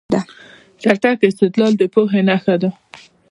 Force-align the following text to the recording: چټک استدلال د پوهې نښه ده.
چټک 0.81 1.19
استدلال 1.27 1.73
د 1.77 1.83
پوهې 1.93 2.21
نښه 2.27 2.55
ده. 2.61 2.69